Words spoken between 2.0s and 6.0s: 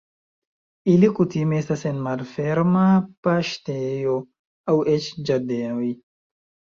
malferma paŝtejo aŭ eĉ ĝardenoj.